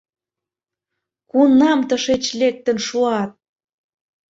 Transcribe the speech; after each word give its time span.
Кунам 1.31 1.79
тышеч 1.89 2.23
лектын 2.39 2.77
шуат! 2.87 3.31